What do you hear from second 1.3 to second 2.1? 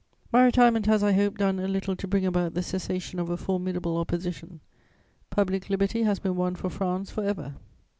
done a little to